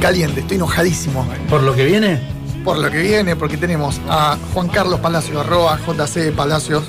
[0.00, 1.26] caliente, estoy enojadísimo.
[1.48, 2.20] ¿Por lo que viene?
[2.64, 6.84] Por lo que viene, porque tenemos a Juan Carlos Palacios, arroba JC Palacios,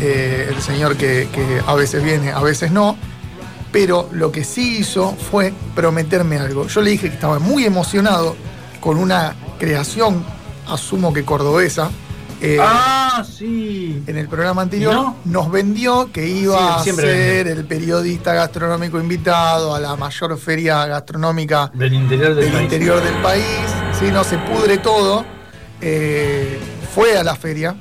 [0.00, 2.96] eh, el señor que, que a veces viene, a veces no.
[3.70, 6.66] Pero lo que sí hizo fue prometerme algo.
[6.66, 8.36] Yo le dije que estaba muy emocionado
[8.80, 10.24] con una creación,
[10.66, 11.90] asumo que cordobesa,
[12.44, 14.02] eh, ah, sí.
[14.06, 15.16] En el programa anterior ¿No?
[15.24, 20.86] nos vendió que iba Sí, a ser el periodista gastronómico invitado a la mayor feria
[20.86, 22.62] gastronómica Del interior del, del país.
[22.64, 23.44] interior del país.
[23.98, 25.24] Si no se pudre todo.
[25.80, 26.58] Eh,
[26.94, 27.74] fue a la feria.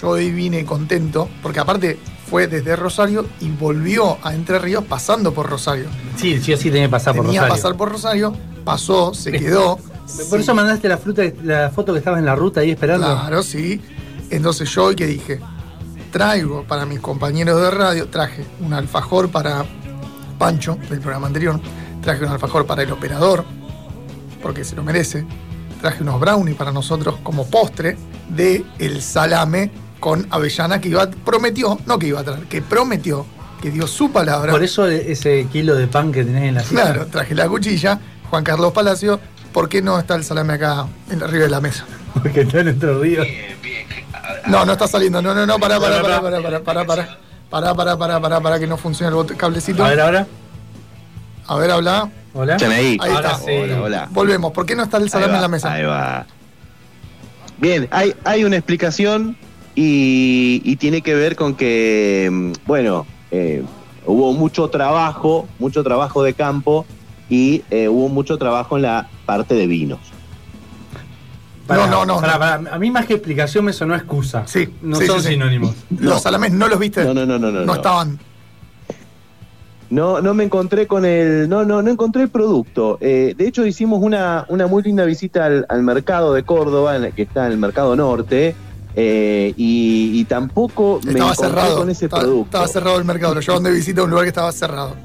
[0.00, 1.98] Yo hoy vine contento, porque aparte
[2.30, 5.86] fue desde Rosario y volvió a Entre Ríos pasando por Rosario.
[6.16, 7.62] Sí, sí sí tenía que pasar por Tenía que Rosario.
[7.62, 9.78] pasar por Rosario, pasó, se quedó.
[10.28, 13.06] Por eso mandaste la, fruta, la foto que estabas en la ruta ahí esperando.
[13.06, 13.80] Claro, sí.
[14.34, 15.38] Entonces yo hoy que dije,
[16.10, 19.64] traigo para mis compañeros de radio, traje un alfajor para
[20.38, 21.60] Pancho del programa anterior,
[22.02, 23.44] traje un alfajor para el operador,
[24.42, 25.24] porque se lo merece,
[25.80, 27.96] traje unos brownies para nosotros como postre
[28.28, 33.24] de el salame con avellana que iba, prometió, no que iba a traer, que prometió,
[33.62, 34.50] que dio su palabra.
[34.50, 36.82] Por eso ese kilo de pan que tenés en la silla.
[36.82, 39.20] Claro, traje la cuchilla, Juan Carlos Palacio,
[39.52, 41.86] ¿por qué no está el salame acá en arriba de la mesa?
[42.14, 43.26] Porque está en Entre Ríos.
[44.46, 45.22] No, no está saliendo.
[45.22, 47.18] No, no, no, pará, pará, pará, pará, pará, pará, pará.
[47.50, 49.84] Pará, pará, pará, pará, pará, que no funciona el cablecito.
[49.84, 50.26] A ver ahora.
[51.46, 52.10] A ver, habla.
[52.32, 52.56] Hola.
[52.56, 52.98] Ahí.
[53.00, 53.36] Está.
[53.36, 53.50] sí.
[53.50, 54.08] Hola, hola.
[54.10, 54.52] Volvemos.
[54.52, 55.72] ¿Por qué no está el salame en la mesa?
[55.72, 56.26] Ahí va.
[57.58, 59.36] Bien, hay, hay una explicación
[59.74, 63.62] y, y tiene que ver con que, mm, bueno, eh,
[64.04, 66.84] hubo mucho trabajo, mucho trabajo de campo
[67.28, 70.00] y eh, hubo mucho trabajo en la parte de vinos.
[71.68, 72.54] No, no, no, pará.
[72.70, 74.46] A mí más que explicación me sonó excusa.
[74.46, 75.32] Sí, No sí, son sí, sí.
[75.34, 75.74] sinónimos.
[75.98, 77.04] Los salames no los viste.
[77.04, 77.60] No, no, no, no, no.
[77.60, 77.74] No no.
[77.74, 78.18] estaban.
[79.90, 82.98] No, no me encontré con el, no, no, no encontré el producto.
[83.00, 87.04] Eh, de hecho, hicimos una, una muy linda visita al, al mercado de Córdoba, en
[87.04, 88.56] el que está en el mercado norte,
[88.96, 91.76] eh, y, y tampoco me encontré cerrado.
[91.78, 92.44] con ese estaba, producto.
[92.46, 93.34] estaba cerrado el mercado.
[93.34, 94.96] Lo llevaban de visita a un lugar que estaba cerrado.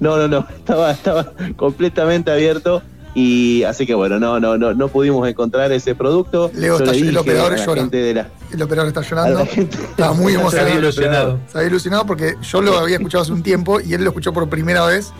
[0.00, 2.82] No, no, no, estaba, estaba completamente abierto.
[3.14, 6.50] Y así que bueno, no, no, no, no pudimos encontrar ese producto.
[6.54, 7.88] Leo Yo está- le el operador llora.
[8.14, 9.38] la- El operador está llorando.
[9.40, 10.78] la gente- Estaba muy Se había emocionado.
[10.78, 11.40] ilusionado.
[11.50, 14.32] Se había ilusionado porque yo lo había escuchado hace un tiempo y él lo escuchó
[14.32, 15.12] por primera vez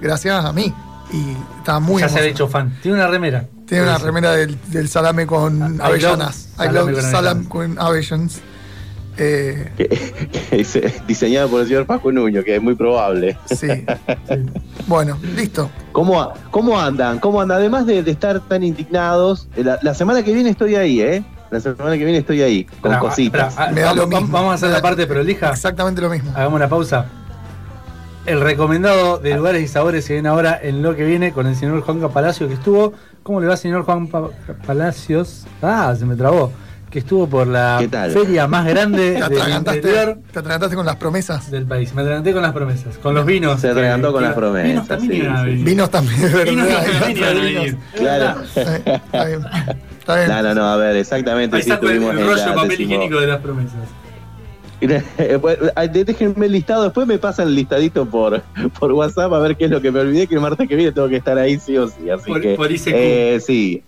[0.00, 0.72] gracias a mí.
[1.12, 2.74] Y estaba muy ya se ha hecho fan.
[2.82, 3.44] Tiene una remera.
[3.66, 6.36] Tiene una remera del, del salame con I love avellanas.
[6.54, 7.48] I salame love con salam avellanas.
[7.48, 8.40] con avellanas.
[9.16, 9.88] Eh, que-
[10.50, 13.36] que dice- diseñado por el señor Paco Nuño, que es muy probable.
[13.46, 13.68] sí.
[14.86, 15.70] Bueno, listo.
[15.92, 17.18] ¿Cómo, cómo andan?
[17.20, 17.58] ¿Cómo andan?
[17.58, 21.24] Además de, de estar tan indignados, eh, la, la semana que viene estoy ahí, ¿eh?
[21.50, 23.54] La semana que viene estoy ahí, con Pará, cositas.
[23.72, 24.28] Me da vamos, lo mismo.
[24.32, 25.50] vamos a hacer la parte prolija.
[25.50, 26.32] Exactamente lo mismo.
[26.34, 27.06] Hagamos una pausa.
[28.26, 31.54] El recomendado de lugares y sabores se viene ahora en lo que viene con el
[31.54, 32.94] señor Juan Palacio que estuvo.
[33.22, 34.30] ¿Cómo le va, señor Juan Pa-
[34.66, 35.46] Palacios?
[35.62, 36.50] Ah, se me trabó.
[36.94, 37.82] Que estuvo por la
[38.12, 41.50] feria más grande Te del atragantaste, interior te atragantaste con las promesas.
[41.50, 41.92] del país.
[41.92, 43.60] Me adelanté con las promesas, con los vinos.
[43.60, 45.46] Se que- con que- las promesas, Vinos también sí, iban a sí.
[45.46, 45.64] venir.
[45.64, 47.78] Vinos también, verdad.
[47.96, 48.40] Claro.
[48.54, 49.40] Eh, Está bien.
[49.98, 50.28] Está bien.
[50.28, 51.56] No, no, no, a ver, exactamente.
[51.56, 53.74] Ahí sí, sacó el, estuvimos el en rollo de papel higiénico de las promesas.
[54.80, 55.58] Eh, pues,
[55.92, 58.40] Déjenme el listado, después me pasan el listadito por,
[58.78, 60.92] por WhatsApp a ver qué es lo que me olvidé, que el martes que viene
[60.92, 62.08] tengo que estar ahí sí o sí.
[62.08, 62.92] Así Por- que, por ICQ.
[62.94, 63.82] eh, sí,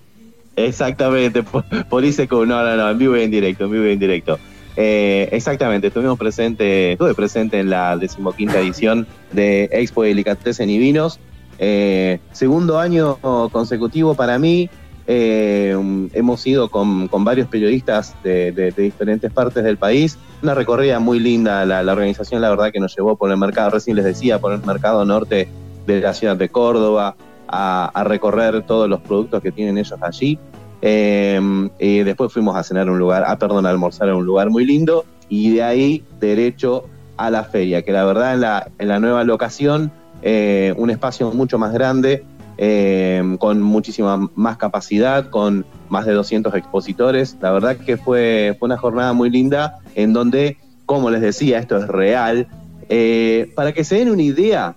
[0.56, 3.98] exactamente, por, por no, no, no, en vivo y en directo, en vivo y en
[3.98, 4.38] directo.
[4.76, 10.78] Eh, exactamente, estuvimos presentes, estuve presente en la decimoquinta edición de Expo de Delicatessen y
[10.78, 11.18] Vinos.
[11.58, 13.16] Eh, segundo año
[13.52, 14.68] consecutivo para mí.
[15.08, 15.76] Eh,
[16.14, 20.18] hemos ido con, con varios periodistas de diferentes partes del país.
[20.42, 23.70] Una recorrida muy linda, la, la organización la verdad que nos llevó por el mercado,
[23.70, 25.48] recién les decía, por el mercado norte
[25.86, 27.16] de la ciudad de Córdoba,
[27.48, 30.38] a, recorrer todos los productos que tienen ellos allí.
[30.82, 31.40] Eh,
[31.78, 34.50] y después fuimos a cenar a un lugar, a perdón, a almorzar a un lugar
[34.50, 36.84] muy lindo y de ahí derecho
[37.16, 39.90] a la feria, que la verdad en la, en la nueva locación,
[40.22, 42.24] eh, un espacio mucho más grande,
[42.58, 47.36] eh, con muchísima más capacidad, con más de 200 expositores.
[47.40, 51.76] La verdad que fue, fue una jornada muy linda en donde, como les decía, esto
[51.76, 52.48] es real.
[52.88, 54.74] Eh, para que se den una idea,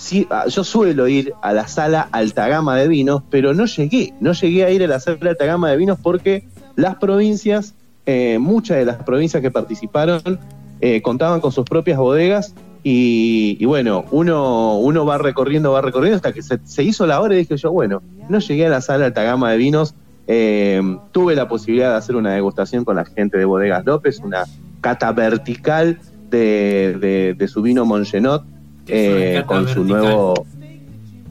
[0.00, 4.14] sí, ah, yo suelo ir a la sala alta gama de vinos, pero no llegué,
[4.20, 7.74] no llegué a ir a la sala alta gama de vinos porque las provincias,
[8.06, 10.40] eh, muchas de las provincias que participaron,
[10.80, 16.32] eh, contaban con sus propias bodegas y, bueno, uno, uno va recorriendo, va recorriendo hasta
[16.32, 19.22] que se, hizo la hora y dije yo, bueno, no llegué a la sala alta
[19.22, 19.94] gama de vinos,
[20.26, 20.80] eh,
[21.12, 24.44] tuve la posibilidad de hacer una degustación con la gente de Bodegas López, una
[24.80, 25.98] cata vertical
[26.30, 28.59] de, de- su vino Mongenot, ¿Qué es una
[28.92, 30.02] eh, con su vertical?
[30.02, 30.46] nuevo...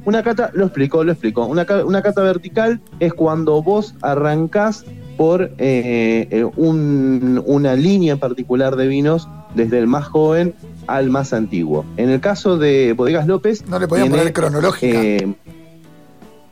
[0.06, 1.46] Una cata, lo explico, lo explico.
[1.46, 4.86] Una, una cata vertical es cuando vos arrancás
[5.18, 10.56] por eh, eh, una línea en particular de vinos, desde el más joven
[10.88, 11.86] al más antiguo.
[11.98, 13.68] En el caso de Bodegas López.
[13.68, 15.04] No le podían poner cronológica.
[15.04, 15.36] Eh,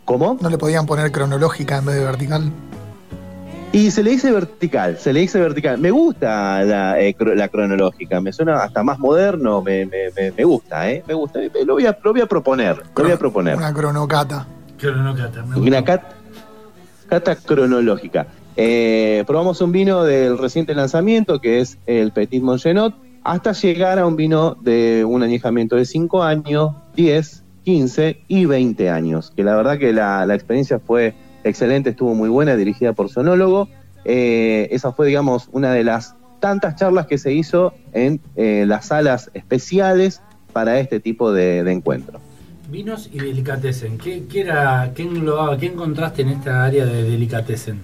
[0.04, 0.38] ¿Cómo?
[0.42, 2.51] No le podían poner cronológica en vez de vertical.
[3.78, 5.78] Y se le dice vertical, se le dice vertical.
[5.78, 6.98] Me gusta la,
[7.48, 9.86] cronológica, me suena hasta más moderno, me,
[10.44, 11.04] gusta, ¿eh?
[11.08, 11.40] Me gusta.
[11.64, 13.56] Lo voy a, lo voy a proponer, lo voy a proponer.
[13.56, 14.48] Una cronocata.
[14.80, 18.26] Cronocata, Una cata cronológica.
[18.56, 24.08] Eh, probamos un vino del reciente lanzamiento, que es el Petit Mongenot, hasta llegar a
[24.08, 29.32] un vino de un añejamiento de 5 años, 10, 15 y 20 años.
[29.36, 31.14] Que la verdad que la, experiencia fue
[31.48, 33.70] excelente, estuvo muy buena, dirigida por sonólogo.
[34.06, 38.88] Eh, esa fue, digamos, una de las tantas charlas que se hizo en eh, las
[38.88, 40.22] salas especiales
[40.54, 42.20] para este tipo de, encuentro.
[42.70, 43.98] Vinos y delicatessen.
[43.98, 47.80] ¿Qué, qué, era, ¿Qué englobaba, qué encontraste en esta área de delicatessen?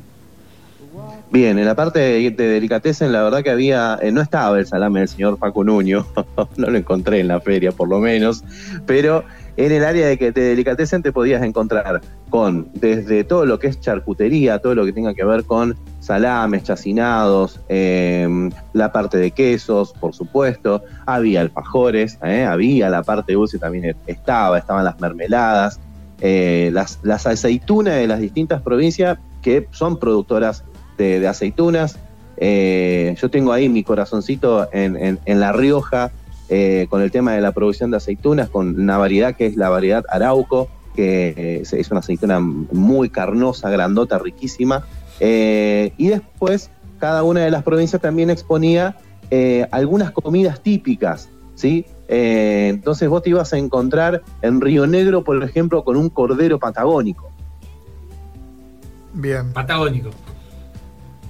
[1.32, 4.68] Bien, en la parte de, de delicatessen, la verdad que había, eh, no estaba el
[4.68, 6.06] salame del señor Paco Nuño,
[6.58, 8.44] no lo encontré en la feria por lo menos,
[8.86, 9.24] pero
[9.58, 13.68] en el área de, que, de delicatessen te podías encontrar con desde todo lo que
[13.68, 19.32] es charcutería, todo lo que tenga que ver con salames, chacinados, em, la parte de
[19.32, 25.80] quesos, por supuesto, había alfajores, eh, había la parte dulce también estaba, estaban las mermeladas,
[26.22, 30.64] eh, las, las aceitunas de las distintas provincias que son productoras
[30.98, 32.00] de, aceitunas.
[32.38, 36.12] Eh, yo tengo ahí mi corazoncito en, La Rioja
[36.56, 39.70] eh, con el tema de la producción de aceitunas, con una variedad que es la
[39.70, 44.86] variedad Arauco, que es una aceituna muy carnosa, grandota, riquísima.
[45.20, 46.70] y después,
[47.00, 48.98] cada una de las provincias también exponía
[49.72, 51.88] algunas comidas típicas, ¿sí?
[52.08, 57.34] entonces vos te ibas a encontrar en Río Negro, por ejemplo, con un cordero patagónico.
[59.14, 59.52] Bien.
[59.52, 60.12] Patagónico.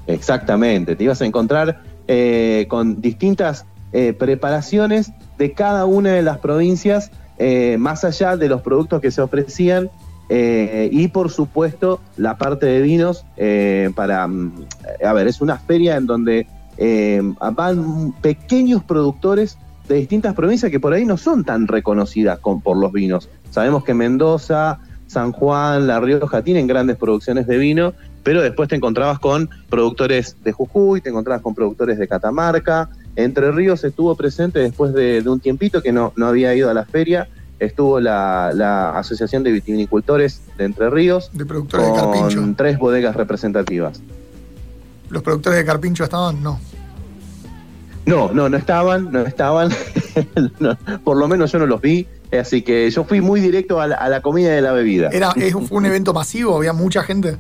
[0.08, 6.40] Exactamente, te ibas a encontrar eh, con distintas eh, preparaciones de cada una de las
[6.40, 9.90] provincias, eh, más allá de los productos que se ofrecían,
[10.30, 13.24] y por supuesto la parte de vinos
[13.94, 14.66] para, mm,
[15.06, 16.48] a ver, es una feria en donde
[17.40, 22.92] van pequeños productores de distintas provincias que por ahí no son tan reconocidas por los
[22.92, 23.30] vinos.
[23.52, 27.94] Sabemos que Mendoza, San Juan, La Rioja tienen grandes producciones de vino,
[28.24, 32.90] pero después te encontrabas con productores de Jujuy, te encontrabas con productores de Catamarca.
[33.16, 36.86] Entre Ríos estuvo presente después de, un tiempito que no, no había ido a la
[36.86, 37.28] feria,
[37.60, 41.30] estuvo la, Asociación de Vitivinicultores de Entre Ríos.
[41.34, 42.40] De productores de Carpincho.
[42.40, 44.02] Con tres bodegas representativas.
[45.10, 46.42] ¿Los productores de Carpincho estaban?
[46.42, 46.60] No.
[48.06, 49.70] No, no, no estaban, no estaban.
[51.04, 52.08] por lo menos yo no los vi.
[52.38, 55.10] Así que yo fui muy directo a la, comida y a la bebida.
[55.10, 56.58] Era, ¿Fue un evento masivo?
[56.58, 57.38] ¿Había mucha gente?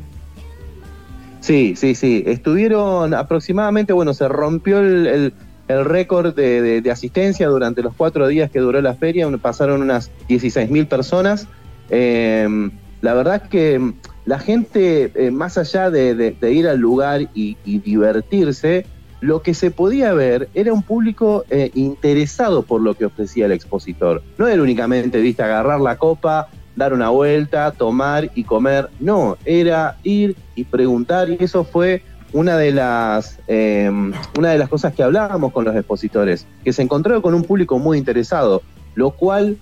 [1.41, 2.23] Sí, sí, sí.
[2.25, 5.33] Estuvieron aproximadamente, bueno, se rompió el,
[5.67, 9.27] récord de, asistencia durante los cuatro días que duró la feria.
[9.37, 11.47] Pasaron unas 16.000 personas.
[11.89, 12.71] Em,
[13.01, 13.93] la verdad que
[14.25, 18.85] la gente, eh, más allá de, ir al lugar y divertirse,
[19.23, 23.53] lo que se podía ver era un público eh, interesado por lo que ofrecía el
[23.53, 24.21] expositor.
[24.37, 28.89] No era únicamente, viste, agarrar la copa, dar una vuelta, tomar y comer.
[28.99, 32.03] No, era ir y preguntar y eso fue
[32.33, 36.81] una de las em, una de las cosas que hablábamos con los expositores, que se
[36.81, 38.61] encontró con un público muy interesado,
[38.95, 39.57] lo cual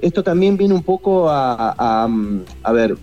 [0.00, 1.74] esto también viene un poco a,
[2.62, 2.96] a, ver,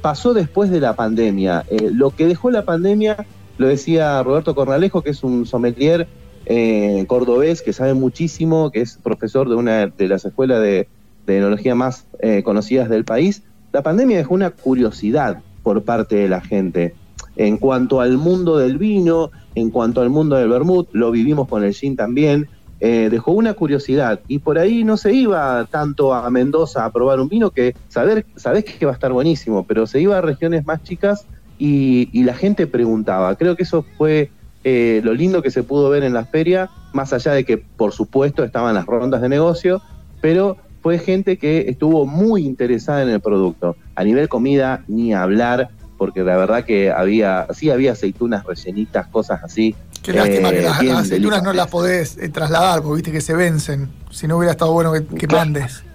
[0.00, 1.64] pasó después de la pandemia.
[1.70, 3.24] Eh, lo que dejó la pandemia
[3.58, 6.08] lo decía Roberto Cornalejo, que es un sommelier
[6.46, 10.88] eh, cordobés que sabe muchísimo, que es profesor de una de las escuelas de,
[11.26, 13.42] enología más eh, conocidas del país.
[13.72, 16.94] La pandemia dejó una curiosidad por parte de la gente
[17.40, 21.64] en cuanto al mundo del vino, en cuanto al mundo del vermut, lo vivimos con
[21.64, 22.48] el gin también,
[22.80, 27.18] eh, dejó una curiosidad y por ahí no se iba tanto a Mendoza a probar
[27.18, 30.66] un vino que saber, sabés que va a estar buenísimo, pero se iba a regiones
[30.66, 31.26] más chicas
[31.58, 33.34] y, la gente preguntaba.
[33.36, 34.30] Creo que eso fue
[34.62, 37.92] eh, lo lindo que se pudo ver en la feria, más allá de que por
[37.92, 39.80] supuesto estaban las rondas de negocio,
[40.20, 43.76] pero fue gente que estuvo muy interesada en el producto.
[43.94, 45.70] A nivel comida, ni hablar,
[46.00, 49.76] porque la verdad que había, sí había aceitunas rellenitas, cosas así.
[50.02, 53.90] Qué lástima que las, aceitunas no las podés eh, trasladar, porque viste que se vencen.
[54.10, 55.84] Si no hubiera estado bueno que, que mandes.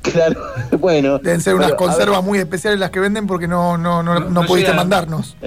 [0.00, 0.40] Claro,
[0.78, 1.18] bueno.
[1.18, 4.72] Deben ser unas conservas muy especiales las que venden porque no, no, no, no, pudiste
[4.72, 5.36] mandarnos.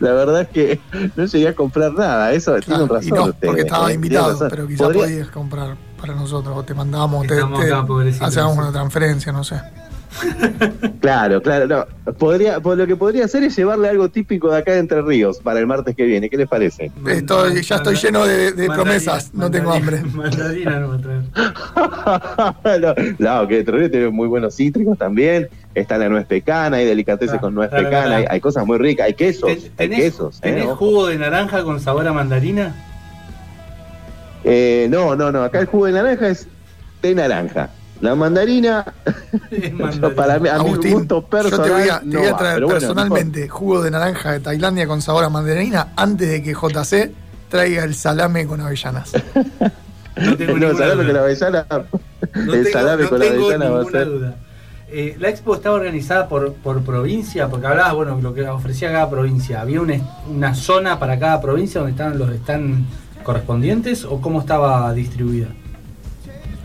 [0.00, 0.80] La verdad es que
[1.16, 3.16] no llegué a comprar nada, eso tiene un razón.
[3.16, 7.40] No, porque estaba invitado, pero quizás podías comprar para nosotros, o te mandábamos, te,
[8.20, 9.58] hacíamos una transferencia, no sé.
[11.00, 12.12] Claro, claro, no.
[12.14, 15.58] Podría, lo que podría hacer es llevarle algo típico de acá de Entre Ríos para
[15.58, 16.30] el martes que viene.
[16.30, 16.90] ¿Qué les parece?
[17.06, 20.02] Estoy, ya estoy lleno de, promesas, no tengo hambre.
[20.14, 20.96] Mandarina no
[22.78, 25.48] no, no, que Entre Ríos tiene muy buenos cítricos también.
[25.74, 29.50] Está la nuez pecana, hay delicatessen con nuez pecana, hay, cosas muy ricas, hay quesos.
[29.76, 30.68] hay quesos ¿Tenés ¿eh?
[30.68, 32.74] jugo de naranja con sabor a mandarina?
[34.44, 35.42] Eh, no, no, no.
[35.42, 36.46] Acá el jugo de naranja es
[37.02, 37.70] de naranja.
[38.00, 38.84] La mandarina,
[40.16, 43.48] para mí, a Agustín, gusto personal, yo te voy a, te voy a traer personalmente
[43.48, 47.12] jugo de naranja de Tailandia con sabor a mandarina antes de que JC
[47.48, 49.12] traiga el salame con avellanas.
[50.16, 51.66] no tengo no, salame con la avellana.
[52.34, 54.06] el salame con avellana va a ser.
[54.06, 54.36] Duda.
[54.88, 59.10] Eh, la expo estaba organizada por, por provincia, porque hablabas, bueno, lo que ofrecía cada
[59.10, 59.60] provincia.
[59.60, 59.94] ¿Había una,
[60.28, 62.86] una zona para cada provincia donde estaban los están
[63.24, 65.48] correspondientes o cómo estaba distribuida?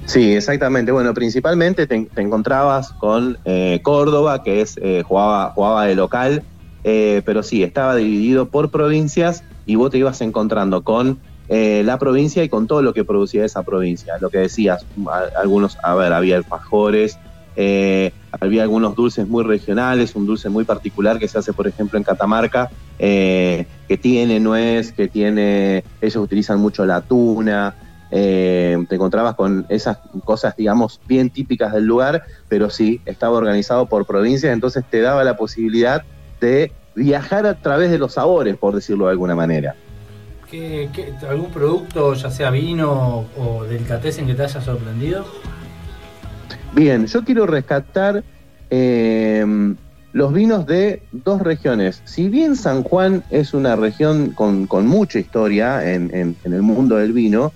[0.05, 0.91] Sí, exactamente.
[0.91, 6.43] Bueno, principalmente te, encontrabas con eh, Córdoba, que es eh, jugaba, jugaba de local,
[6.84, 11.20] eh, pero sí, estaba dividido por provincias y vos te ibas encontrando con
[11.53, 14.13] la provincia y con todo lo que producía esa provincia.
[14.22, 14.86] Lo que decías,
[15.38, 17.20] algunos, a ver, había alfajores,
[18.39, 22.05] había algunos dulces muy regionales, un dulce muy particular que se hace, por ejemplo, en
[22.05, 23.65] Catamarca, que
[24.01, 27.75] tiene nuez, que tiene, ellos utilizan mucho la tuna.
[28.13, 33.85] Eh, te encontrabas con esas cosas, digamos, bien típicas del lugar, pero sí, estaba organizado
[33.85, 36.03] por provincias, entonces te daba la posibilidad
[36.41, 39.75] de viajar a través de los sabores, por decirlo de alguna manera.
[40.49, 40.89] ¿Qué,
[41.29, 45.25] algún producto, ya sea vino o delicatessen, que te haya sorprendido?
[46.73, 48.25] Bien, yo quiero rescatar
[48.69, 49.45] eh,
[50.11, 52.01] los vinos de dos regiones.
[52.03, 57.53] Si bien San Juan es una región con, mucha historia en el mundo del vino,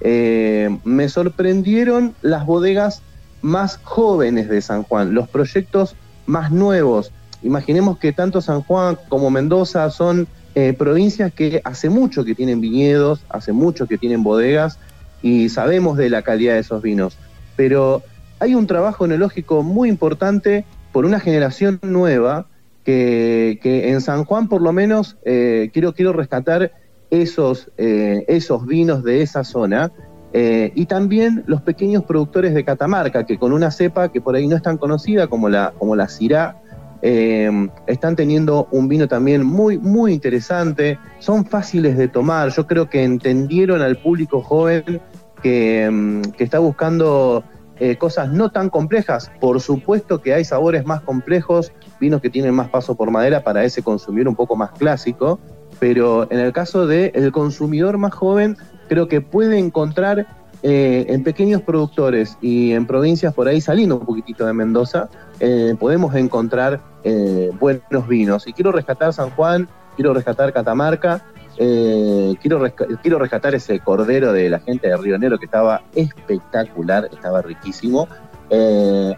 [0.00, 3.02] eh, me sorprendieron las bodegas
[3.42, 7.12] más jóvenes de San Juan, los proyectos más nuevos.
[7.42, 12.60] Imaginemos que tanto San Juan como Mendoza son eh, provincias que hace mucho que tienen
[12.60, 14.78] viñedos, hace mucho que tienen bodegas
[15.22, 17.16] y sabemos de la calidad de esos vinos.
[17.56, 18.02] Pero
[18.40, 22.46] hay un trabajo enológico muy importante por una generación nueva
[22.84, 26.72] que, en San Juan por lo menos eh, quiero, quiero rescatar
[27.10, 29.92] esos, eh, esos vinos de esa zona.
[30.32, 34.46] Eh, y también los pequeños productores de Catamarca, que con una cepa que por ahí
[34.46, 36.08] no es tan conocida como la, como la
[37.00, 40.98] eh, están teniendo un vino también muy, muy interesante.
[41.18, 42.50] Son fáciles de tomar.
[42.50, 45.00] Yo creo que entendieron al público joven
[45.42, 47.44] que, mm, que está buscando
[48.00, 49.30] cosas no tan complejas.
[49.40, 53.62] Por supuesto que hay sabores más complejos, vinos que tienen más paso por madera para
[53.62, 55.38] ese consumir un poco más clásico
[55.78, 58.56] pero en el caso del consumidor más joven,
[58.88, 60.26] creo que puede encontrar
[60.62, 65.08] eh, en pequeños productores y en provincias por ahí saliendo un poquitito de Mendoza,
[65.38, 68.46] eh, podemos encontrar eh, buenos vinos.
[68.48, 71.24] Y quiero rescatar San Juan, quiero rescatar Catamarca,
[71.56, 77.42] quiero, quiero rescatar ese cordero de la gente de Río Negro que estaba espectacular, estaba
[77.42, 78.08] riquísimo.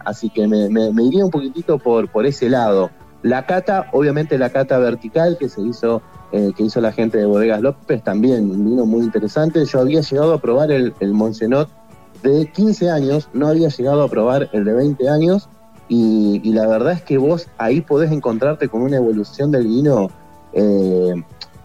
[0.04, 2.90] así que me, me, iría un poquitito por, por ese lado.
[3.22, 6.02] La cata, obviamente la cata vertical que se hizo
[6.32, 9.64] eh, que hizo la gente de Bodegas López, también un vino muy interesante.
[9.64, 11.68] Yo había llegado a probar el, el Monsenot
[12.22, 15.48] de 15 años, no había llegado a probar el de 20 años,
[15.88, 20.08] y, la verdad es que vos ahí podés encontrarte con una evolución del vino
[20.52, 21.14] eh,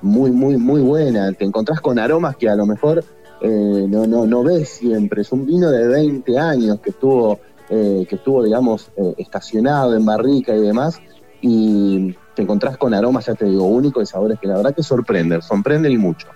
[0.01, 1.31] muy, muy, muy buena.
[1.33, 3.05] Te encontrás con aromas que a lo mejor
[3.41, 5.21] eh, no, no, no ves siempre.
[5.21, 10.61] Es un vino de 20 años que estuvo, que estuvo digamos, estacionado en barrica y
[10.61, 10.99] demás,
[11.41, 14.83] y te encontrás con aromas, ya te digo, únicos y sabores que la verdad que
[14.83, 16.27] sorprenden, sorprenden y mucho.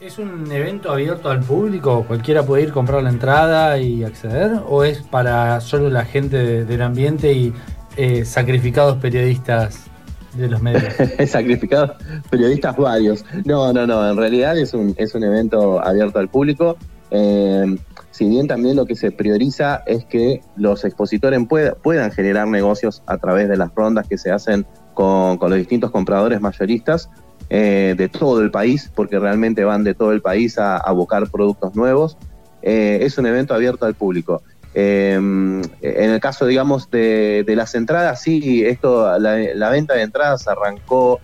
[0.00, 2.04] ¿Es un evento abierto al público?
[2.06, 4.60] ¿Cualquiera puede ir, comprar la entrada y acceder?
[4.68, 7.54] ¿O es para solo la gente del ambiente y
[7.96, 9.86] eh, sacrificados periodistas
[10.34, 10.92] de los medios?
[11.30, 11.92] sacrificados
[12.28, 13.24] periodistas varios.
[13.46, 16.76] No, no, no, en realidad es un, es un evento abierto al público.
[17.10, 17.76] Eh,
[18.10, 21.40] si bien también lo que se prioriza es que los expositores
[21.82, 24.66] puedan generar negocios a través de las rondas que se hacen
[24.96, 27.10] con, los distintos compradores mayoristas
[27.50, 31.76] eh, de todo el país, porque realmente van de todo el país a, buscar productos
[31.76, 32.16] nuevos.
[32.62, 34.42] Eh, es un evento abierto al público.
[34.74, 41.20] Eh, en el caso, digamos, de, las entradas, sí, esto, la, venta de entradas arrancó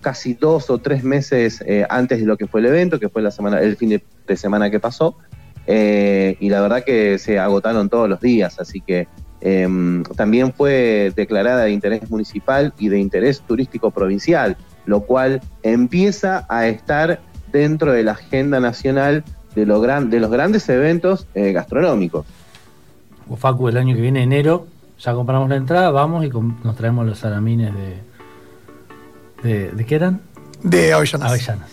[0.00, 3.30] casi dos o tres meses antes de lo que fue el evento, que fue la
[3.30, 5.16] semana, el fin de, semana que pasó.
[5.66, 9.06] eh, y la verdad que se agotaron todos los días, así que
[9.44, 16.46] em, también fue declarada de interés municipal y de interés turístico provincial, lo cual empieza
[16.48, 17.20] a estar
[17.52, 19.22] dentro de la agenda nacional
[19.54, 22.24] de, de los grandes eventos eh, gastronómicos.
[23.28, 24.66] O Facu, el año que viene, enero,
[24.98, 29.72] ya compramos la entrada, vamos y nos traemos los salamines de, de...
[29.72, 30.20] ¿De qué eran?
[30.62, 31.30] De avellanas.
[31.30, 31.70] Avellanas.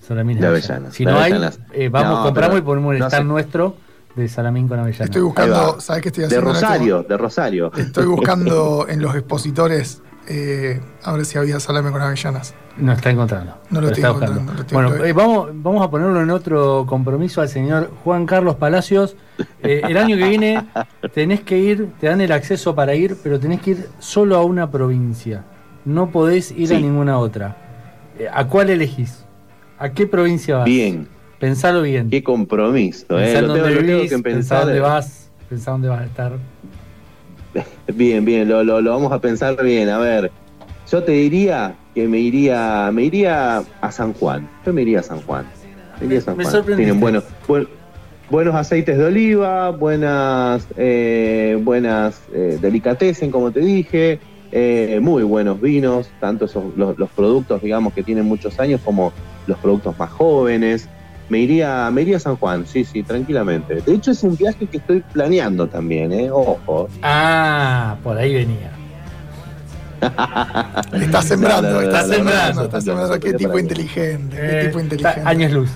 [0.00, 0.94] Salamines de avellanas.
[0.94, 1.32] Si no hay,
[1.72, 3.76] eh, vamos, compramos y ponemos el stand nuestro
[4.16, 5.06] de salamín con avellanas.
[5.06, 6.46] Estoy buscando, ¿sabes qué estoy haciendo?
[6.46, 7.72] De Rosario, de Rosario.
[7.76, 12.54] Estoy buscando en los expositores eh, a ver si había salame con avellanas.
[12.76, 13.56] No está encontrando.
[13.70, 14.52] No lo, estoy encontrando.
[14.72, 19.16] bueno, eh, vamos, vamos a ponerlo en otro compromiso al señor Juan Carlos Palacios.
[19.62, 20.66] el año que viene
[21.12, 24.44] tenés que ir, te dan el acceso para ir, pero tenés que ir solo a
[24.44, 25.44] una provincia.
[25.84, 27.56] No podés ir a ninguna otra.
[28.32, 29.24] ¿A cuál elegís?
[29.78, 30.64] ¿A qué provincia vas?
[30.64, 31.08] Bien.
[31.44, 32.08] Pensalo bien.
[32.08, 33.42] Qué compromiso, ¿eh?
[33.42, 34.64] Lo tengo, que pensar.
[34.64, 36.32] dónde vas, pensá dónde vas a estar.
[37.94, 39.90] Bien, bien, lo, lo, vamos a pensar bien.
[39.90, 40.32] A ver,
[40.90, 44.48] yo te diría que me iría, me iría a San Juan.
[44.64, 45.44] Yo me iría a San Juan.
[46.00, 46.64] Me iría a San Juan.
[46.76, 47.24] Tienen buenos,
[48.30, 54.18] buenos aceites de oliva, buenas, eh, buenas eh, delicatessen, como te dije,
[54.50, 59.12] eh, muy buenos vinos, tanto esos, los, los productos, digamos, que tienen muchos años como
[59.46, 60.88] los productos más jóvenes.
[61.28, 63.76] Me iría, me iría a San Juan, sí, sí, tranquilamente.
[63.80, 66.30] De hecho, es un viaje que estoy planeando también, ¿eh?
[66.30, 66.88] Ojo.
[67.02, 68.70] Ah, por ahí venía.
[70.92, 73.18] está sembrando, está sembrando, está sembrando.
[73.20, 75.22] Qué tipo inteligente, qué eh, tipo inteligente.
[75.24, 75.70] Años luz.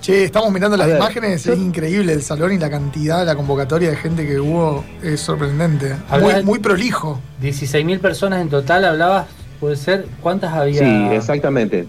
[0.00, 3.96] Che, estamos mirando las imágenes, es increíble el salón y la cantidad, la convocatoria de
[3.96, 5.94] gente que hubo es sorprendente.
[6.18, 7.20] Muy, muy prolijo.
[7.42, 9.26] 16.000 personas en total, hablabas,
[9.60, 10.78] puede ser, ¿cuántas había?
[10.78, 11.86] Sí, exactamente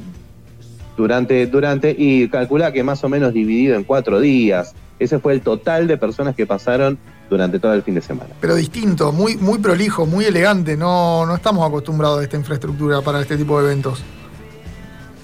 [0.97, 4.73] durante, durante, y calcula que más o menos dividido en cuatro días.
[4.99, 8.29] Ese fue el total de personas que pasaron durante todo el fin de semana.
[8.39, 10.77] Pero distinto, muy, muy prolijo, muy elegante.
[10.77, 14.03] No, no estamos acostumbrados a esta infraestructura para este tipo de eventos.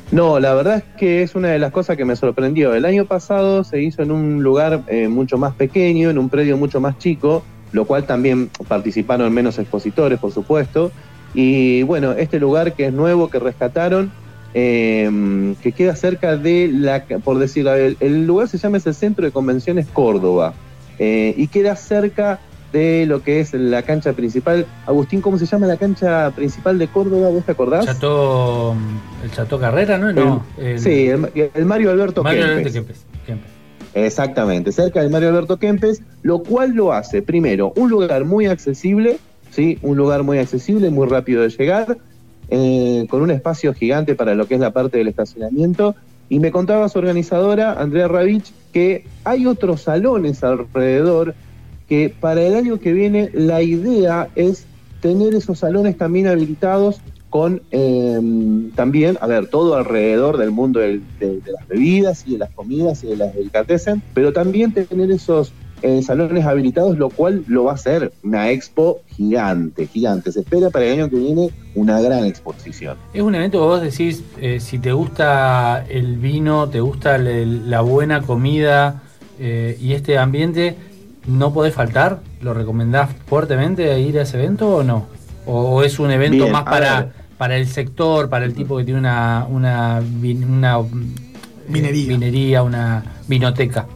[0.09, 2.73] No, la verdad es que es una de las cosas que me sorprendió.
[2.73, 6.55] El año pasado se hizo en un lugar eh, mucho más pequeño, en un predio
[6.55, 10.91] mucho más chico, lo cual también participaron menos expositores, por supuesto.
[11.33, 14.11] Y bueno, este lugar que es nuevo, que rescataron,
[14.53, 19.25] Em, que queda cerca de la, por decirlo, el, lugar se llama es el Centro
[19.25, 20.53] de Convenciones Córdoba,
[20.99, 22.39] eh, y queda cerca
[22.71, 24.65] de lo que es la cancha principal.
[24.85, 27.29] Agustín, ¿cómo se llama la cancha principal de Córdoba?
[27.29, 27.85] ¿Vos te acordás?
[27.85, 28.75] Chato,
[29.23, 30.11] el Chato Carrera, ¿no?
[30.11, 30.45] no
[30.77, 33.05] sí, el, Mario Alberto Mario Alberto Kempes.
[33.93, 39.17] Exactamente, cerca del Mario Alberto Kempes, lo cual lo hace, primero, un lugar muy accesible,
[39.51, 39.79] ¿sí?
[39.81, 41.97] Un lugar muy accesible, muy rápido de llegar,
[42.49, 45.95] eh, con un espacio gigante para lo que es la parte del estacionamiento.
[46.29, 51.35] Y me contaba su organizadora, Andrea Ravich, que hay otros salones alrededor
[51.87, 54.65] que para el año que viene la idea es
[55.01, 61.01] tener esos salones también habilitados con em, también, a ver, todo alrededor del mundo de,
[61.19, 66.03] las bebidas y de las comidas y de las delicatessen, pero también tener esos en
[66.03, 70.31] salones habilitados, lo cual lo va a ser una expo gigante, gigante.
[70.31, 72.97] Se espera para el año que viene una gran exposición.
[73.13, 77.81] Es un evento que vos decís, eh, si te gusta el vino, te gusta la
[77.81, 79.03] buena comida
[79.39, 80.75] eh, y este ambiente,
[81.27, 82.21] ¿no podés faltar?
[82.41, 85.05] ¿Lo recomendás fuertemente ir a ese evento o no?
[85.45, 89.45] ¿O, es un evento más para, para el sector, para el tipo que tiene una,
[89.49, 90.79] una, una
[91.69, 92.07] vinería.
[92.07, 93.87] vinería, una vinoteca?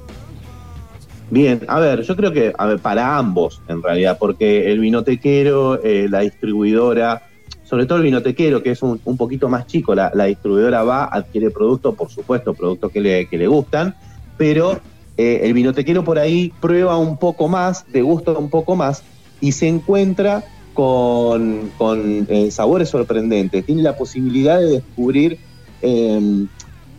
[1.32, 6.20] Bien, a ver, yo creo que para ambos en realidad, porque el vinotequero, eh, la
[6.20, 7.22] distribuidora,
[7.64, 11.96] sobre todo el vinotequero, que es un, poquito más chico, la, distribuidora va, adquiere productos,
[11.96, 13.96] por supuesto, productos que le, que le gustan,
[14.38, 14.82] pero
[15.16, 19.02] eh, el vinotequero por ahí prueba un poco más, degusta un poco más
[19.40, 25.40] y se encuentra con, con eh, sabores sorprendentes, tiene la posibilidad de descubrir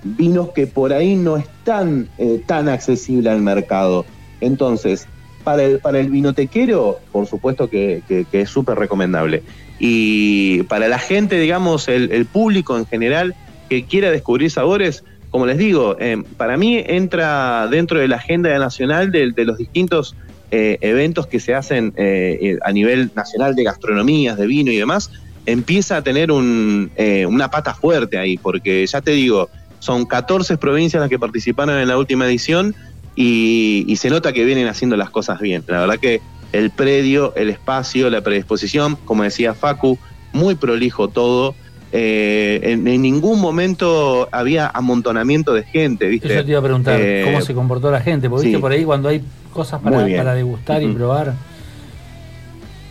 [0.02, 2.08] vinos que por ahí no están
[2.46, 4.06] tan accesibles al mercado.
[4.42, 5.06] Entonces,
[5.44, 8.02] para el, para el vinotequero, por supuesto que,
[8.32, 9.42] es súper recomendable.
[9.78, 13.34] Y para la gente, digamos, el, público en general
[13.68, 18.56] que quiera descubrir sabores, como les digo, eh, para mí entra dentro de la agenda
[18.58, 20.14] nacional de, los distintos
[20.50, 25.10] eh, eventos que se hacen eh, a nivel nacional de gastronomías, de vino y demás,
[25.46, 29.48] empieza a tener una pata fuerte ahí, porque ya te digo,
[29.80, 32.76] son 14 provincias las que participaron en la última edición
[33.14, 35.64] y, se nota que vienen haciendo las cosas bien.
[35.66, 36.20] La verdad que
[36.52, 39.98] el predio, el espacio, la predisposición, como decía Facu,
[40.32, 41.54] muy prolijo todo.
[41.92, 46.32] eh, en, ningún momento había amontonamiento de gente, ¿viste?
[46.32, 48.30] Eso te iba a preguntar, eh, ¿cómo se comportó la gente?
[48.30, 49.22] Porque viste por ahí cuando hay
[49.52, 51.34] cosas para, para degustar y probar,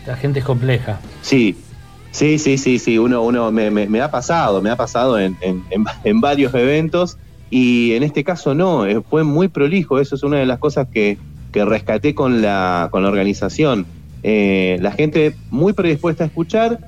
[0.06, 1.00] la gente es compleja.
[1.20, 1.56] Sí,
[2.10, 6.54] sí, sí, sí, sí, uno, uno me, ha pasado, me ha pasado en, en, varios
[6.54, 7.18] eventos
[7.52, 10.88] y en este caso no, eh, fue muy prolijo, eso es una de las cosas
[10.88, 11.18] que,
[11.52, 13.84] que rescaté con la, con la organización.
[14.22, 16.78] la gente muy predispuesta a escuchar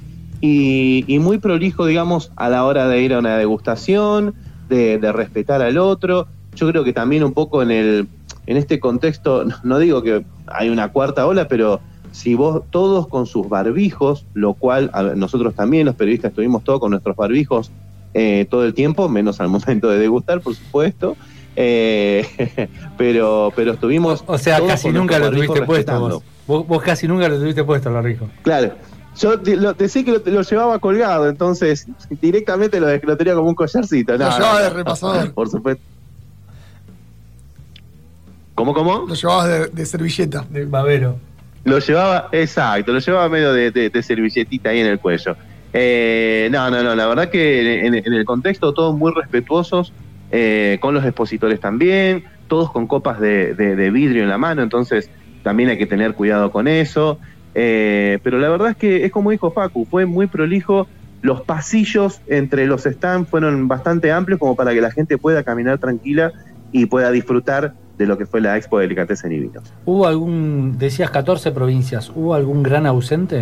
[0.40, 4.34] y, muy prolijo, digamos, a la hora de ir a una degustación,
[4.68, 6.28] de, respetar al otro.
[6.54, 8.08] Yo creo que también un poco en, el,
[8.46, 11.80] en este contexto, no digo que hay una cuarta ola, pero
[12.12, 16.90] si vos todos con sus barbijos, lo cual nosotros también, los periodistas, estuvimos todos con
[16.90, 17.70] nuestros barbijos
[18.14, 21.16] eh, todo el tiempo, menos al momento de degustar, por supuesto.
[21.56, 24.24] Eh, pero, pero estuvimos.
[24.26, 26.66] O, sea, casi nunca lo tuviste puesto vos.
[26.66, 26.82] vos.
[26.82, 28.28] casi nunca lo tuviste puesto el barbijo.
[28.42, 28.72] Claro,
[29.16, 31.86] yo lo, decía que lo, llevaba colgado, entonces
[32.20, 34.16] directamente lo, lo tenía como un collarcito.
[34.16, 35.32] lo llevaba de repasador.
[35.32, 35.82] Por supuesto.
[38.54, 39.04] ¿Cómo, cómo?
[39.08, 40.46] Lo llevabas de, servilleta.
[40.48, 41.18] De babero.
[41.64, 45.36] Lo llevaba, exacto, lo llevaba medio de, servilletita ahí en el cuello.
[45.76, 49.92] Eh, no, no, no, la verdad que en, el contexto todos muy respetuosos,
[50.30, 55.10] eh, con los expositores también, todos con copas de, vidrio en la mano, entonces
[55.42, 57.18] también hay que tener cuidado con eso.
[57.56, 60.86] Eh, pero la verdad es que es como dijo Facu, fue muy prolijo.
[61.22, 65.78] Los pasillos entre los stands fueron bastante amplios como para que la gente pueda caminar
[65.78, 66.32] tranquila
[66.70, 69.72] y pueda disfrutar de lo que fue la Expo de Delicatessen y Vinos.
[69.84, 73.40] ¿Hubo algún, decías 14 provincias, ¿hubo algún gran ausente?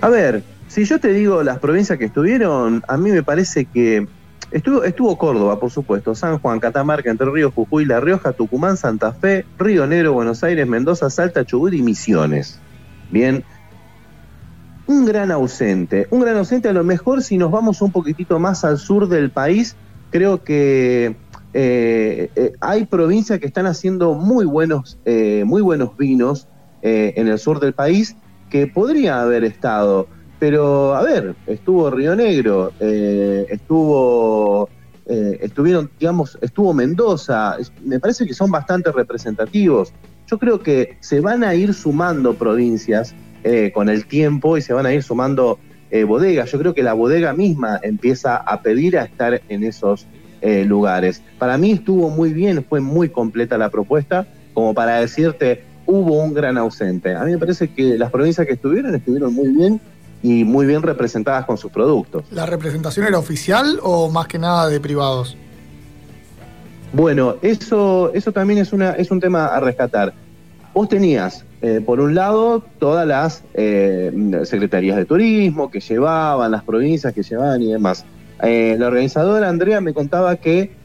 [0.00, 4.06] A ver, si yo te digo las provincias que estuvieron, a mí me parece que
[4.50, 9.12] Estuvo, estuvo Córdoba, por supuesto, San Juan, Catamarca, Entre Ríos, Jujuy, La Rioja, Tucumán, Santa
[9.12, 12.58] Fe, Río Negro, Buenos Aires, Mendoza, Salta, Chubut y Misiones.
[13.10, 13.44] Bien,
[14.86, 18.64] un gran ausente, un gran ausente a lo mejor si nos vamos un poquitito más
[18.64, 19.76] al sur del país,
[20.10, 21.14] creo que
[21.52, 26.48] eh, eh, hay provincias que están haciendo muy buenos, eh, muy buenos vinos
[26.80, 28.14] en el sur del país
[28.48, 30.08] que podría haber estado
[30.38, 34.68] pero, a ver, estuvo Río Negro, eh, estuvo,
[35.06, 39.92] eh, estuvieron, digamos, estuvo Mendoza, me parece que son bastante representativos.
[40.26, 44.72] Yo creo que se van a ir sumando provincias eh, con el tiempo y se
[44.72, 45.58] van a ir sumando
[46.06, 46.52] bodegas.
[46.52, 50.06] Yo creo que la bodega misma empieza a pedir a estar en esos
[50.66, 51.22] lugares.
[51.38, 56.34] Para mí estuvo muy bien, fue muy completa la propuesta, como para decirte, hubo un
[56.34, 57.14] gran ausente.
[57.14, 59.80] A mí me parece que las provincias que estuvieron estuvieron muy bien
[60.22, 62.24] y muy bien representadas con sus productos.
[62.30, 65.36] ¿La representación era oficial o más que nada de privados?
[66.92, 70.12] Bueno, eso, eso también es, una, es un tema a rescatar.
[70.74, 74.12] Vos tenías, eh, por un lado, todas las eh,
[74.44, 78.04] secretarías de turismo que llevaban, las provincias que llevaban y demás.
[78.42, 80.76] Eh, la organizadora Andrea me contaba que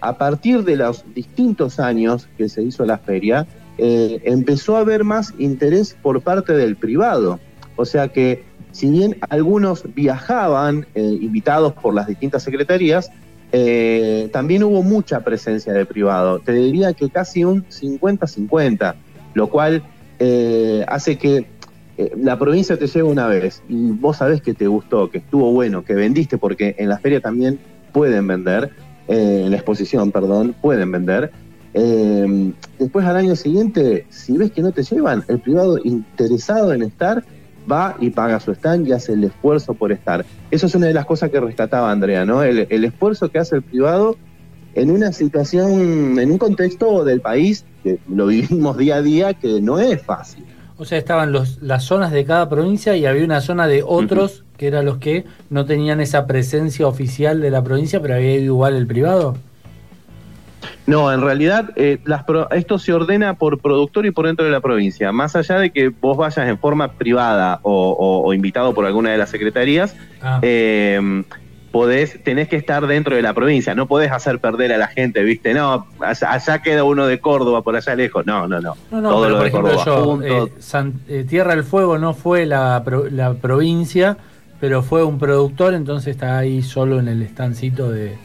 [0.00, 3.46] a partir de los distintos años que se hizo la feria,
[3.78, 7.40] empezó a haber más interés por parte del privado.
[7.76, 13.10] O sea que si bien algunos viajaban eh, invitados por las distintas secretarías,
[13.52, 16.38] eh, también hubo mucha presencia de privado.
[16.40, 18.94] Te diría que casi un 50-50,
[19.34, 19.82] lo cual
[20.18, 21.46] eh, hace que
[22.16, 25.84] la provincia te lleve una vez y vos sabés que te gustó, que estuvo bueno,
[25.84, 27.60] que vendiste, porque en la feria también
[27.92, 28.70] pueden vender,
[29.08, 31.30] en la exposición, perdón, pueden vender.
[31.72, 37.24] Después al año siguiente, si ves que no te llevan, el privado interesado en estar,
[37.70, 40.24] va y paga su stand y hace el esfuerzo por estar.
[40.50, 42.42] Eso es una de las cosas que rescataba Andrea, ¿no?
[42.42, 44.16] El, esfuerzo que hace el privado
[44.74, 49.60] en una situación, en un contexto del país que lo vivimos día a día que
[49.60, 50.44] no es fácil.
[50.78, 54.44] O sea, estaban los, las zonas de cada provincia y había una zona de otros
[54.56, 58.74] que eran los que no tenían esa presencia oficial de la provincia, pero había igual
[58.74, 59.36] el privado.
[60.86, 61.98] No, en realidad eh,
[62.50, 65.12] esto se ordena por productor y por dentro de la provincia.
[65.12, 69.30] Más allá de que vos vayas en forma privada o, invitado por alguna de las
[69.30, 70.40] secretarías, ah.
[70.42, 71.24] em,
[71.70, 73.74] podés, tenés que estar dentro de la provincia.
[73.74, 75.54] No podés hacer perder a la gente, ¿viste?
[75.54, 78.26] No, allá, queda uno de Córdoba, por allá lejos.
[78.26, 78.74] No, no, no.
[78.90, 80.48] no, Todo lo de Córdoba eh,
[81.08, 84.16] eh, Tierra del Fuego no fue la, la provincia,
[84.60, 88.16] pero fue un productor, entonces está ahí solo en el estancito de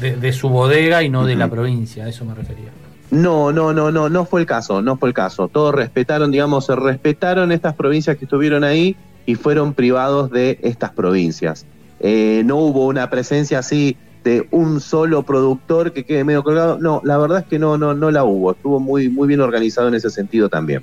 [0.00, 2.70] de, su bodega y no de la provincia, a eso me refería.
[3.10, 5.48] No, no, no, no, no fue el caso, no fue el caso.
[5.48, 10.90] Todos respetaron, digamos, se respetaron estas provincias que estuvieron ahí y fueron privados de estas
[10.90, 11.66] provincias.
[11.98, 16.78] Eh, no hubo una presencia así de un solo productor que quede medio colgado.
[16.78, 18.52] No, la verdad es que no, no, no la hubo.
[18.52, 20.82] Estuvo muy, muy bien organizado en ese sentido también.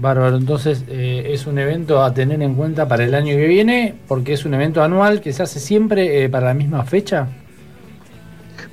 [0.00, 3.94] Bárbaro, entonces eh, es un evento a tener en cuenta para el año que viene,
[4.06, 7.28] porque es un evento anual que se hace siempre eh, para la misma fecha.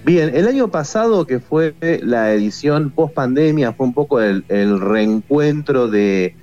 [0.04, 4.44] Bien, el año pasado, que fue la edición post pandemia, fue un poco el,
[4.80, 6.36] reencuentro de,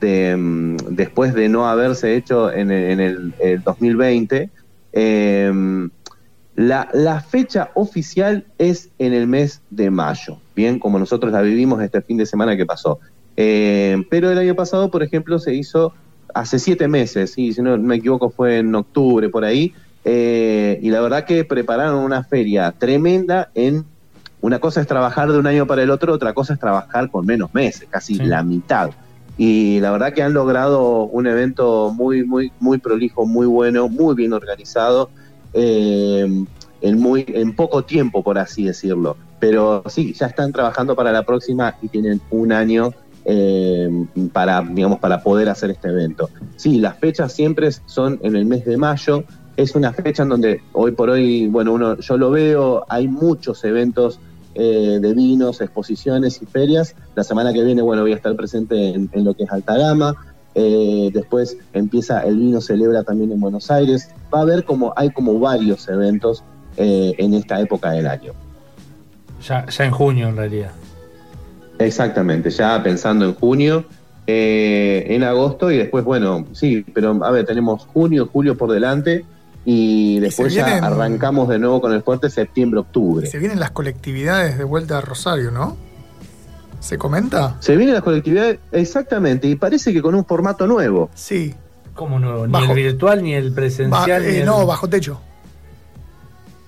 [0.00, 4.48] mm, después de no haberse hecho en el, 2020.
[4.92, 5.90] Em,
[6.56, 12.00] la, fecha oficial es en el mes de mayo, bien, como nosotros la vivimos este
[12.00, 13.00] fin de semana que pasó.
[13.42, 15.94] Em, pero el año pasado, por ejemplo, se hizo
[16.34, 19.72] hace siete meses, y si no me equivoco fue en octubre por ahí,
[20.04, 23.86] eh, y la verdad que prepararon una feria tremenda en...
[24.42, 27.24] Una cosa es trabajar de un año para el otro, otra cosa es trabajar con
[27.24, 28.90] menos meses, casi la mitad.
[29.38, 34.14] Y la verdad que han logrado un evento muy, muy, muy prolijo, muy bueno, muy
[34.14, 35.10] bien organizado,
[35.54, 36.26] eh,
[36.80, 39.16] en, muy, en poco tiempo, por así decirlo.
[39.38, 42.92] Pero sí, ya están trabajando para la próxima y tienen un año
[43.24, 46.30] eh, para, digamos, para poder hacer este evento.
[46.56, 49.24] Sí, las fechas siempre son en el mes de mayo,
[49.56, 53.64] es una fecha en donde hoy por hoy, bueno, uno, yo lo veo, hay muchos
[53.64, 54.20] eventos
[54.54, 56.94] eh, de vinos, exposiciones y ferias.
[57.14, 60.16] La semana que viene, bueno, voy a estar presente en, lo que es Alta Gama.
[60.54, 64.10] Eh, después empieza el vino celebra también en Buenos Aires.
[64.34, 66.42] Va a haber como hay como varios eventos
[66.76, 68.32] eh, en esta época del año.
[69.46, 70.72] Ya, ya en junio en realidad.
[71.80, 73.84] Exactamente, ya pensando en junio,
[74.26, 79.24] en agosto y después, bueno, sí, pero a ver, tenemos junio, julio por delante
[79.64, 83.26] y después ya arrancamos de nuevo con el fuerte septiembre-octubre.
[83.26, 85.76] Se vienen las colectividades de vuelta a Rosario, ¿no?
[86.78, 87.56] ¿Se comenta?
[87.60, 91.10] Se vienen las colectividades, exactamente, y parece que con un formato nuevo.
[91.14, 91.54] Sí.
[91.94, 92.46] ¿Cómo nuevo?
[92.46, 94.24] Ni el virtual, ni el presencial.
[94.24, 95.20] Eh, no, bajo techo.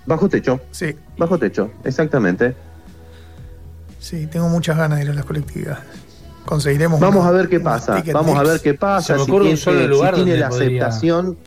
[0.05, 0.61] Bajo techo.
[0.73, 0.97] Sí.
[1.17, 2.55] Bajo techo, exactamente.
[4.03, 5.85] Sí, tengo muchas ganas de ir a las colectividades.
[6.45, 6.99] Conseguiremos.
[6.99, 8.03] Vamos a ver qué pasa.
[8.13, 9.17] Vamos a ver qué pasa.
[9.17, 11.39] Si tiene, lugar si tiene la aceptación.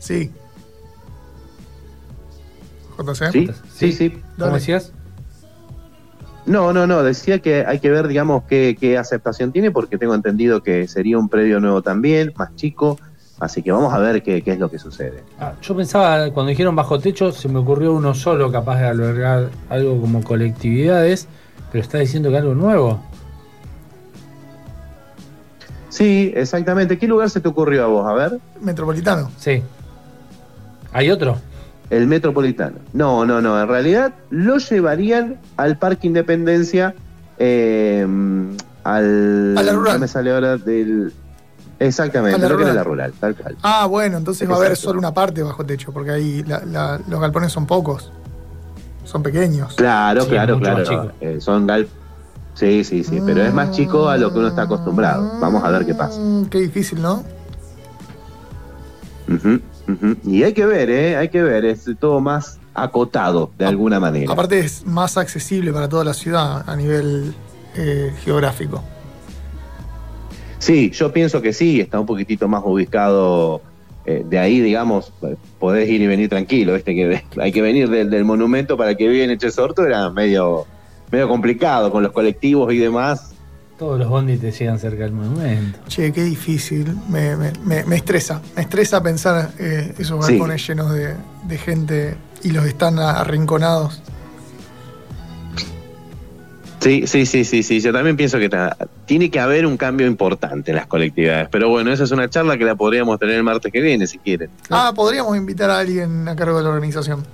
[0.00, 0.32] Sí.
[2.98, 3.30] JC.
[3.32, 4.22] Sí, sí, sí.
[4.36, 4.92] ¿Cómo decías?
[6.46, 10.64] No, no, no, decía que hay que ver, digamos, qué, aceptación tiene, porque tengo entendido
[10.64, 12.98] que sería un predio nuevo también, más chico,
[13.40, 15.22] así que vamos a ver qué, es lo que sucede.
[15.38, 19.50] Ah, yo pensaba, cuando dijeron bajo techo, se me ocurrió uno solo capaz de albergar
[19.68, 21.28] algo como colectividades,
[21.72, 23.00] pero está diciendo que algo nuevo.
[25.96, 26.98] Sí, exactamente.
[26.98, 28.06] ¿Qué lugar se te ocurrió a vos?
[28.06, 28.38] A ver.
[28.60, 29.30] Metropolitano.
[29.38, 29.62] Sí.
[30.92, 31.38] ¿Hay otro?
[31.88, 32.76] El Metropolitano.
[32.92, 33.60] No, no, no.
[33.60, 36.94] En realidad lo llevarían al Parque Independencia,
[37.38, 38.06] eh,
[38.84, 39.56] al.
[39.56, 39.94] A la rural.
[39.94, 41.12] No me sale ahora del.
[41.78, 43.56] Exactamente, lo que era la rural, tal cual.
[43.62, 47.52] Ah, bueno, entonces va a haber solo una parte bajo techo, porque ahí los galpones
[47.52, 48.12] son pocos.
[49.04, 49.74] Son pequeños.
[49.74, 51.12] Claro, claro, claro.
[51.20, 51.86] Eh, son gal
[52.56, 55.38] Sí, sí, sí, pero es más chico a lo que uno está acostumbrado.
[55.40, 56.18] Vamos a ver qué pasa.
[56.18, 57.22] Mm, qué difícil, ¿no?
[60.24, 61.16] Y hay que ver, ¿eh?
[61.18, 64.32] Hay que ver, es todo más acotado de alguna manera.
[64.32, 67.34] Aparte es más accesible para toda la ciudad a nivel
[67.74, 68.82] eh, geográfico.
[70.66, 73.62] Sí, yo pienso que sí, está un poquitito más ubicado.
[74.04, 75.12] Eh, de ahí, digamos,
[75.60, 76.74] podés ir y venir tranquilo.
[76.74, 80.66] Este que hay que venir del, monumento para que vive en Echesorto era medio,
[81.12, 83.32] medio complicado con los colectivos y demás.
[83.78, 85.78] Todos los bondis te llegan cerca del monumento.
[85.86, 86.96] Che, qué difícil.
[87.08, 87.52] Me,
[87.94, 88.42] estresa.
[88.56, 94.02] Me estresa pensar eh, esos balcones llenos de, gente y los están arrinconados.
[96.86, 97.80] Sí, sí, sí, sí, sí.
[97.80, 98.48] Yo también pienso que
[99.06, 101.48] tiene que haber un cambio importante en las colectividades.
[101.50, 104.18] Pero bueno, esa es una charla que la podríamos tener el martes que viene, si
[104.18, 104.50] quieren.
[104.70, 107.24] Ah, podríamos invitar a alguien a cargo de la organización.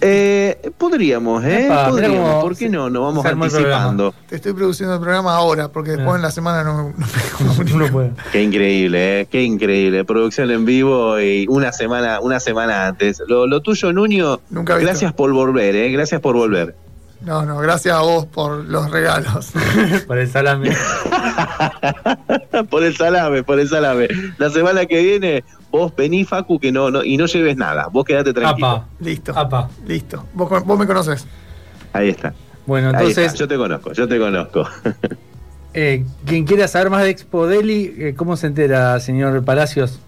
[0.00, 1.68] Eh, podríamos, ¿eh?
[1.88, 2.42] podríamos.
[2.42, 2.90] ¿Por qué no?
[2.90, 4.12] Nos vamos anticipando.
[4.28, 8.10] Te estoy produciendo el programa ahora, porque después en la semana no, no, puedo.
[8.32, 9.26] Qué increíble, ¿eh?
[9.26, 10.04] Qué increíble.
[10.04, 13.22] Producción en vivo y una semana, una semana antes.
[13.28, 15.92] Lo, tuyo, Nuño, Nunca gracias por volver, ¿eh?
[15.92, 16.74] Gracias por volver.
[17.20, 19.52] No, no, gracias a vos por los regalos.
[20.06, 20.70] por el salame.
[22.70, 24.08] por el salame, por el salame.
[24.38, 27.88] La semana que viene, vos vení, Facu, que no, no y no lleves nada.
[27.88, 28.84] Vos quedate tranquilo.
[29.00, 29.34] Listo.
[29.86, 30.24] Listo.
[30.34, 31.26] Vos, me conoces.
[31.92, 32.34] Ahí está.
[32.66, 33.34] Bueno, entonces.
[33.34, 34.68] Yo te conozco, yo te conozco.
[35.74, 40.00] eh, quien quiera saber más de Expo Deli, eh, ¿cómo se entera, señor Palacios?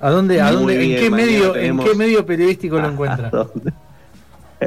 [0.00, 3.30] ¿A dónde, a dónde, en qué medio, en qué medio periodístico lo encuentra?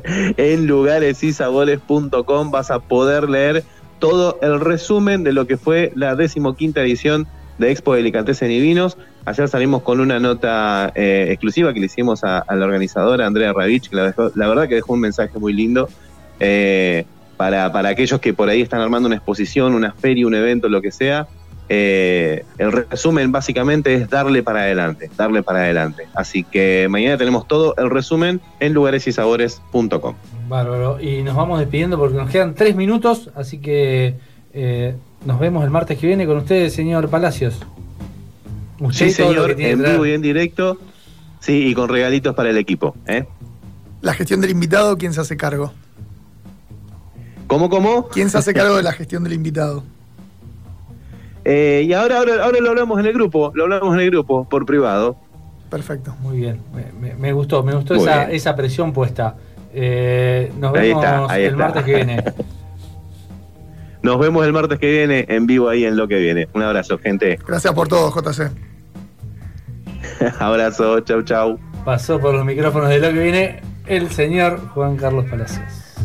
[0.37, 3.63] en lugaresysabores.com vas a poder leer
[3.99, 7.27] todo el resumen de lo que fue la decimoquinta edición
[7.57, 8.97] de Expo de Delicatessen y Vinos.
[9.25, 13.89] Ayer salimos con una nota eh, exclusiva que le hicimos a, la organizadora Andrea Ravich,
[13.89, 15.89] que la, verdad que dejó un mensaje muy lindo.
[16.39, 17.05] Eh,
[17.37, 20.81] para, para aquellos que por ahí están armando una exposición, una feria, un evento, lo
[20.81, 21.27] que sea,
[21.67, 26.07] eh, el resumen básicamente es darle para adelante, darle para adelante.
[26.13, 30.15] Así que mañana tenemos todo el resumen en lugaresysabores.com.
[30.47, 30.99] Bárbaro.
[30.99, 34.15] Y nos vamos despidiendo porque nos quedan tres minutos, así que
[34.53, 37.59] eh, nos vemos el martes que viene con ustedes, señor Palacios.
[38.91, 40.77] sí, señor, en vivo y en directo.
[41.39, 42.95] Sí, y con regalitos para el equipo.
[43.05, 43.25] ¿eh?
[44.01, 45.73] La gestión del invitado, ¿quién se hace cargo?
[47.47, 48.07] ¿Cómo, cómo?
[48.07, 49.83] ¿Quién se hace cargo de la gestión del invitado?
[51.45, 54.49] Eh, y ahora, ahora, ahora lo hablamos en el grupo, lo hablamos en el grupo,
[54.49, 55.15] por privado.
[55.69, 56.15] Perfecto.
[56.21, 56.59] Muy bien,
[57.19, 59.35] me, gustó, me gustó esa, esa, presión puesta.
[59.73, 62.23] Eh, nos vemos el martes que viene.
[64.01, 66.47] Nos vemos el martes que viene en vivo ahí en lo que viene.
[66.53, 67.39] Un abrazo, gente.
[67.43, 68.51] Gracias por todo, JC.
[70.39, 71.59] abrazo, chau, chau.
[71.83, 75.95] Pasó por los micrófonos de lo que viene el señor Juan Carlos Palacios.